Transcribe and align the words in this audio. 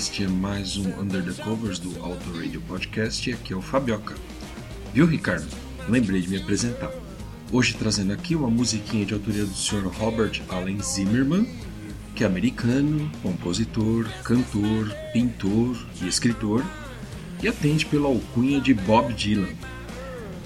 Este 0.00 0.24
é 0.24 0.28
mais 0.28 0.78
um 0.78 0.98
Under 0.98 1.22
the 1.22 1.42
Covers 1.42 1.78
do 1.78 2.02
Auto 2.02 2.32
Radio 2.32 2.58
Podcast 2.62 3.28
e 3.28 3.34
aqui 3.34 3.52
é 3.52 3.56
o 3.56 3.60
Fabioca. 3.60 4.14
Viu, 4.94 5.04
Ricardo? 5.04 5.46
Lembrei 5.90 6.22
de 6.22 6.28
me 6.30 6.38
apresentar. 6.38 6.90
Hoje 7.52 7.74
trazendo 7.74 8.10
aqui 8.10 8.34
uma 8.34 8.48
musiquinha 8.48 9.04
de 9.04 9.12
autoria 9.12 9.44
do 9.44 9.52
Sr. 9.52 9.88
Robert 9.88 10.40
Allen 10.48 10.80
Zimmerman, 10.80 11.46
que 12.16 12.24
é 12.24 12.26
americano, 12.26 13.12
compositor, 13.22 14.08
cantor, 14.24 14.90
pintor 15.12 15.76
e 16.00 16.08
escritor, 16.08 16.64
e 17.42 17.48
atende 17.48 17.84
pela 17.84 18.08
alcunha 18.08 18.58
de 18.58 18.72
Bob 18.72 19.12
Dylan. 19.12 19.52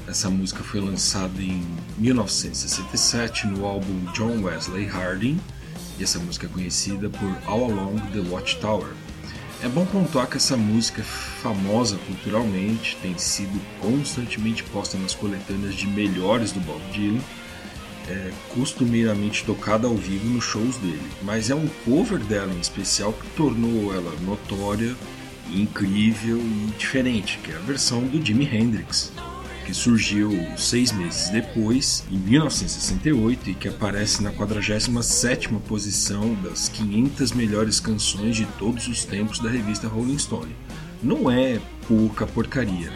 Essa 0.09 0.29
música 0.29 0.65
foi 0.65 0.81
lançada 0.81 1.41
em 1.41 1.65
1967 1.97 3.47
no 3.47 3.65
álbum 3.65 4.05
John 4.15 4.43
Wesley 4.43 4.87
Harding, 4.87 5.39
e 5.97 6.03
essa 6.03 6.19
música 6.19 6.47
é 6.47 6.48
conhecida 6.48 7.09
por 7.09 7.39
All 7.47 7.67
Along 7.67 8.01
the 8.12 8.29
Watchtower. 8.29 8.89
É 9.65 9.69
bom 9.69 9.87
pontuar 9.87 10.27
que 10.27 10.37
essa 10.37 10.59
música 10.59 11.01
é 11.01 11.05
famosa 11.05 11.97
culturalmente, 12.07 12.99
tem 13.01 13.17
sido 13.17 13.59
constantemente 13.81 14.63
posta 14.63 14.99
nas 14.99 15.15
coletâneas 15.15 15.75
de 15.75 15.87
melhores 15.87 16.53
do 16.53 16.61
Bob 16.61 16.83
Dylan, 16.93 17.23
é 18.07 18.31
costumeiramente 18.51 19.43
tocada 19.43 19.87
ao 19.87 19.95
vivo 19.95 20.29
nos 20.29 20.45
shows 20.45 20.77
dele, 20.77 21.01
mas 21.23 21.49
é 21.49 21.55
um 21.55 21.67
cover 21.87 22.19
dela 22.19 22.53
em 22.53 22.61
especial 22.61 23.15
que 23.15 23.27
tornou 23.29 23.95
ela 23.95 24.15
notória, 24.21 24.95
incrível 25.51 26.37
e 26.37 26.71
diferente, 26.77 27.39
que 27.43 27.51
é 27.51 27.56
a 27.56 27.61
versão 27.61 28.03
do 28.03 28.23
Jimi 28.23 28.45
Hendrix, 28.45 29.15
que 29.65 29.75
surgiu 29.75 30.31
seis 30.57 30.93
meses 30.93 31.29
depois, 31.31 32.05
em 32.11 32.19
1968, 32.19 33.51
e 33.51 33.55
que 33.55 33.69
aparece 33.69 34.23
na 34.23 34.33
47ª 34.33 35.59
posição 35.61 36.34
das 36.43 36.69
500 36.69 37.33
melhores 37.33 37.81
canções 37.81 38.37
de 38.37 38.47
todos 38.59 38.87
os 38.87 39.05
tempos 39.05 39.39
da 39.39 39.48
revista 39.48 39.89
Rolling 39.89 40.19
Stone. 40.19 40.55
Não 41.03 41.31
é 41.31 41.59
pouca 41.89 42.27
porcaria. 42.27 42.93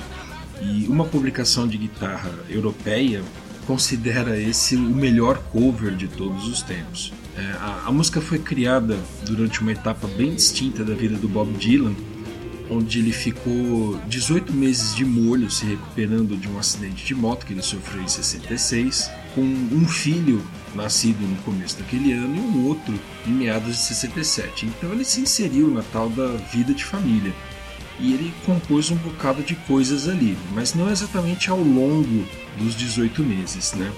E 0.62 0.86
uma 0.88 1.04
publicação 1.04 1.66
de 1.66 1.78
guitarra 1.78 2.32
europeia 2.48 3.22
considera 3.66 4.40
esse 4.40 4.76
o 4.76 4.80
melhor 4.80 5.38
cover 5.50 5.94
de 5.94 6.08
todos 6.08 6.46
os 6.46 6.62
tempos. 6.62 7.12
É, 7.36 7.42
a, 7.60 7.84
a 7.86 7.92
música 7.92 8.20
foi 8.20 8.38
criada 8.38 8.98
durante 9.24 9.60
uma 9.60 9.72
etapa 9.72 10.08
bem 10.08 10.34
distinta 10.34 10.84
da 10.84 10.94
vida 10.94 11.16
do 11.16 11.28
Bob 11.28 11.52
Dylan, 11.52 11.94
onde 12.70 12.98
ele 12.98 13.12
ficou 13.12 13.98
18 14.06 14.52
meses 14.52 14.94
de 14.94 15.04
molho 15.04 15.50
se 15.50 15.64
recuperando 15.64 16.36
de 16.36 16.48
um 16.48 16.58
acidente 16.58 17.04
de 17.04 17.14
moto 17.14 17.46
que 17.46 17.52
ele 17.52 17.62
sofreu 17.62 18.02
em 18.02 18.08
66, 18.08 19.10
com 19.34 19.42
um 19.42 19.86
filho 19.88 20.42
nascido 20.74 21.20
no 21.20 21.36
começo 21.42 21.78
daquele 21.78 22.12
ano 22.12 22.36
e 22.36 22.40
um 22.40 22.66
outro 22.66 22.94
em 23.26 23.30
meados 23.30 23.76
de 23.76 23.82
67. 23.82 24.66
Então 24.66 24.92
ele 24.92 25.04
se 25.04 25.20
inseriu 25.20 25.68
na 25.68 25.82
tal 25.82 26.08
da 26.10 26.28
vida 26.52 26.74
de 26.74 26.84
família. 26.84 27.32
E 28.00 28.12
ele 28.12 28.32
compôs 28.46 28.90
um 28.90 28.96
bocado 28.96 29.42
de 29.42 29.56
coisas 29.56 30.08
ali, 30.08 30.38
mas 30.54 30.72
não 30.72 30.88
exatamente 30.88 31.50
ao 31.50 31.58
longo 31.58 32.24
dos 32.56 32.76
18 32.76 33.24
meses, 33.24 33.72
né? 33.72 33.90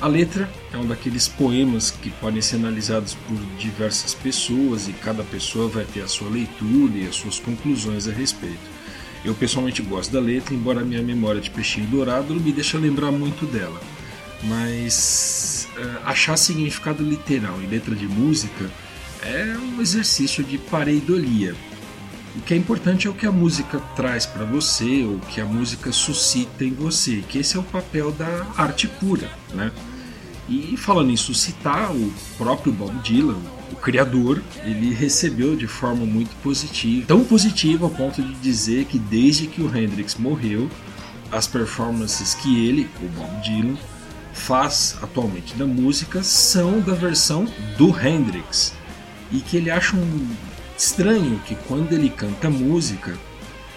A 0.00 0.06
letra 0.06 0.50
é 0.72 0.78
um 0.78 0.86
daqueles 0.86 1.28
poemas 1.28 1.90
que 1.90 2.08
podem 2.08 2.40
ser 2.40 2.56
analisados 2.56 3.14
por 3.28 3.36
diversas 3.58 4.14
pessoas 4.14 4.88
e 4.88 4.94
cada 4.94 5.22
pessoa 5.22 5.68
vai 5.68 5.84
ter 5.84 6.00
a 6.00 6.08
sua 6.08 6.30
leitura 6.30 6.96
e 6.96 7.06
as 7.06 7.16
suas 7.16 7.38
conclusões 7.38 8.08
a 8.08 8.10
respeito. 8.10 8.80
Eu 9.22 9.34
pessoalmente 9.34 9.82
gosto 9.82 10.10
da 10.10 10.18
letra, 10.18 10.54
embora 10.54 10.80
a 10.80 10.84
minha 10.84 11.02
memória 11.02 11.38
de 11.38 11.50
peixinho 11.50 11.86
dourado 11.88 12.34
não 12.34 12.40
me 12.40 12.50
deixe 12.50 12.78
lembrar 12.78 13.12
muito 13.12 13.44
dela. 13.44 13.78
Mas 14.44 15.68
uh, 15.76 16.06
achar 16.06 16.38
significado 16.38 17.04
literal 17.04 17.60
em 17.60 17.66
letra 17.66 17.94
de 17.94 18.08
música 18.08 18.70
é 19.22 19.54
um 19.58 19.82
exercício 19.82 20.42
de 20.42 20.56
pareidolia. 20.56 21.54
O 22.34 22.40
que 22.40 22.54
é 22.54 22.56
importante 22.56 23.06
é 23.06 23.10
o 23.10 23.14
que 23.14 23.26
a 23.26 23.32
música 23.32 23.78
traz 23.94 24.24
para 24.24 24.46
você, 24.46 25.04
ou 25.04 25.16
o 25.16 25.20
que 25.20 25.42
a 25.42 25.44
música 25.44 25.92
suscita 25.92 26.64
em 26.64 26.72
você, 26.72 27.22
que 27.28 27.38
esse 27.38 27.56
é 27.56 27.60
o 27.60 27.64
papel 27.64 28.12
da 28.12 28.46
arte 28.56 28.86
pura, 28.86 29.30
né? 29.52 29.70
E 30.50 30.76
falando 30.76 31.12
em 31.12 31.16
suscitar, 31.16 31.92
o 31.92 32.12
próprio 32.36 32.72
Bob 32.72 32.92
Dylan, 33.04 33.38
o 33.70 33.76
criador, 33.76 34.42
ele 34.64 34.92
recebeu 34.92 35.54
de 35.54 35.68
forma 35.68 36.04
muito 36.04 36.34
positiva, 36.42 37.06
tão 37.06 37.22
positiva 37.22 37.84
ao 37.84 37.90
ponto 37.90 38.20
de 38.20 38.34
dizer 38.34 38.86
que 38.86 38.98
desde 38.98 39.46
que 39.46 39.62
o 39.62 39.74
Hendrix 39.74 40.16
morreu, 40.16 40.68
as 41.30 41.46
performances 41.46 42.34
que 42.34 42.66
ele, 42.66 42.90
o 43.00 43.06
Bob 43.10 43.30
Dylan, 43.42 43.76
faz 44.32 44.98
atualmente 45.00 45.54
da 45.54 45.66
música 45.66 46.20
são 46.24 46.80
da 46.80 46.94
versão 46.94 47.46
do 47.78 47.96
Hendrix. 47.96 48.74
E 49.30 49.38
que 49.38 49.56
ele 49.56 49.70
acha 49.70 49.94
um 49.94 50.28
estranho 50.76 51.40
que 51.46 51.54
quando 51.54 51.92
ele 51.92 52.10
canta 52.10 52.50
música, 52.50 53.16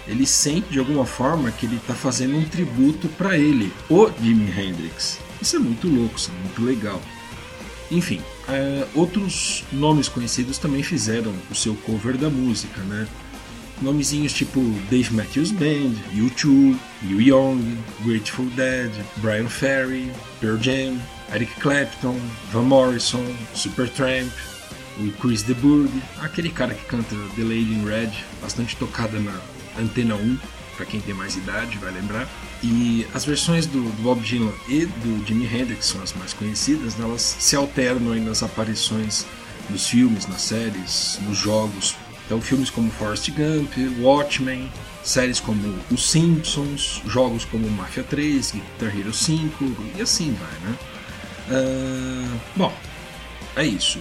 ele 0.08 0.26
sente 0.26 0.72
de 0.72 0.80
alguma 0.80 1.06
forma 1.06 1.52
que 1.52 1.66
ele 1.66 1.76
está 1.76 1.94
fazendo 1.94 2.36
um 2.36 2.44
tributo 2.44 3.06
para 3.10 3.38
ele, 3.38 3.72
o 3.88 4.10
Jimi 4.20 4.50
Hendrix. 4.50 5.20
Isso 5.44 5.56
é 5.56 5.58
muito 5.58 5.86
louco, 5.86 6.16
isso 6.16 6.30
é 6.30 6.40
muito 6.40 6.64
legal. 6.64 7.02
Enfim, 7.90 8.18
é, 8.48 8.86
outros 8.94 9.62
nomes 9.70 10.08
conhecidos 10.08 10.56
também 10.56 10.82
fizeram 10.82 11.34
o 11.50 11.54
seu 11.54 11.74
cover 11.74 12.16
da 12.16 12.30
música, 12.30 12.80
né? 12.84 13.06
Nomezinhos 13.82 14.32
tipo 14.32 14.58
Dave 14.88 15.12
Matthews 15.12 15.50
Band, 15.50 15.92
U2, 16.14 16.78
Neil 17.02 17.20
Young, 17.20 17.76
Grateful 18.06 18.46
Dead, 18.56 18.90
Brian 19.18 19.46
Ferry, 19.46 20.10
Pearl 20.40 20.56
Jam, 20.56 20.98
Eric 21.30 21.52
Clapton, 21.60 22.18
Van 22.50 22.62
Morrison, 22.62 23.26
Supertramp, 23.52 24.32
o 24.98 25.12
Chris 25.20 25.42
DeBurgh, 25.42 25.92
aquele 26.22 26.48
cara 26.48 26.72
que 26.72 26.86
canta 26.86 27.14
The 27.36 27.42
Lady 27.42 27.74
in 27.74 27.84
Red, 27.84 28.12
bastante 28.40 28.74
tocada 28.76 29.20
na 29.20 29.38
Antena 29.78 30.14
1, 30.14 30.38
para 30.76 30.86
quem 30.86 31.00
tem 31.00 31.14
mais 31.14 31.36
idade 31.36 31.78
vai 31.78 31.92
lembrar. 31.92 32.28
E 32.62 33.06
as 33.14 33.24
versões 33.24 33.66
do, 33.66 33.82
do, 33.82 34.02
Bob 34.02 34.20
Dylan 34.20 34.52
e 34.68 34.86
do 34.86 35.26
Jimi 35.26 35.46
Hendrix 35.46 35.86
são 35.86 36.02
as 36.02 36.12
mais 36.12 36.32
conhecidas, 36.32 36.98
elas 36.98 37.22
se 37.38 37.56
alternam 37.56 38.12
aí 38.12 38.20
nas 38.20 38.42
aparições 38.42 39.26
nos 39.70 39.88
filmes, 39.88 40.26
nas 40.26 40.42
séries, 40.42 41.18
nos 41.22 41.38
jogos. 41.38 41.96
Então 42.26 42.40
filmes 42.40 42.70
como 42.70 42.90
Forrest 42.90 43.30
Gump, 43.30 43.72
Watchmen, 44.00 44.70
séries 45.02 45.40
como 45.40 45.78
Os 45.90 46.10
Simpsons, 46.10 47.02
jogos 47.06 47.44
como 47.44 47.68
Mafia 47.70 48.02
3, 48.02 48.52
Guitar 48.52 48.98
Hero 48.98 49.12
5 49.12 49.76
e 49.96 50.02
assim 50.02 50.34
vai, 50.34 50.70
né? 50.70 50.78
Uh, 51.50 52.40
bom, 52.56 52.72
é 53.56 53.64
isso. 53.66 53.98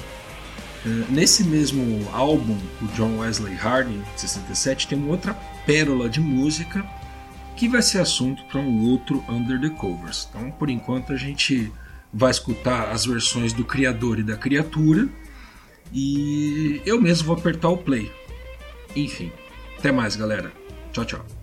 Nesse 1.09 1.43
mesmo 1.45 2.07
álbum, 2.11 2.57
o 2.81 2.87
John 2.87 3.19
Wesley 3.19 3.55
Harding, 3.55 4.01
de 4.15 4.21
67, 4.21 4.87
tem 4.87 4.97
uma 4.97 5.11
outra 5.11 5.33
pérola 5.65 6.09
de 6.09 6.19
música 6.19 6.85
que 7.55 7.69
vai 7.69 7.81
ser 7.81 7.99
assunto 7.99 8.43
para 8.45 8.59
um 8.59 8.89
outro 8.89 9.23
Under 9.29 9.59
the 9.59 9.69
Covers. 9.69 10.27
Então, 10.29 10.51
por 10.51 10.69
enquanto, 10.69 11.13
a 11.13 11.17
gente 11.17 11.71
vai 12.13 12.31
escutar 12.31 12.89
as 12.89 13.05
versões 13.05 13.53
do 13.53 13.63
criador 13.63 14.19
e 14.19 14.23
da 14.23 14.35
criatura 14.35 15.07
e 15.91 16.81
eu 16.85 16.99
mesmo 17.01 17.27
vou 17.27 17.37
apertar 17.37 17.69
o 17.69 17.77
play. 17.77 18.11
Enfim, 18.95 19.31
até 19.77 19.91
mais, 19.91 20.15
galera. 20.15 20.51
Tchau, 20.91 21.05
tchau. 21.05 21.42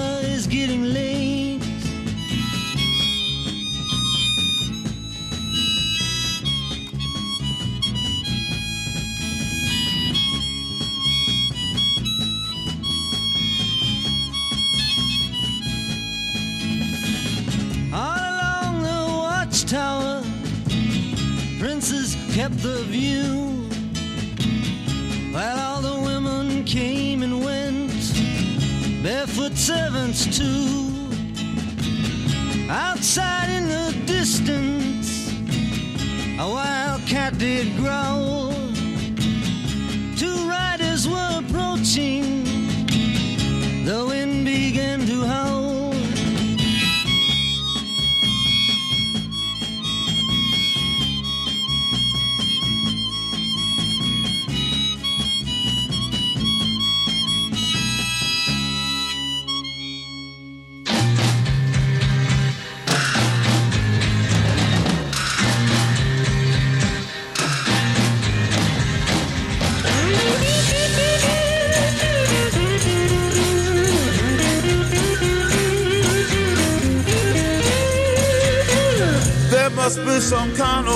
princes 21.61 22.17
kept 22.33 22.57
the 22.63 22.81
view. 22.85 23.69
While 25.31 25.59
all 25.59 25.81
the 25.83 26.01
women 26.01 26.63
came 26.63 27.21
and 27.21 27.45
went, 27.45 27.91
barefoot 29.03 29.55
servants 29.55 30.25
too. 30.35 30.91
Outside 32.67 33.51
in 33.51 33.67
the 33.67 33.95
distance, 34.07 35.31
a 36.39 36.49
wild 36.49 37.01
cat 37.05 37.37
did 37.37 37.77
growl. 37.77 38.53
to 40.17 40.29
riders 40.49 40.70